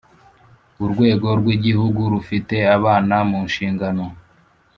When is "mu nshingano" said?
3.29-4.05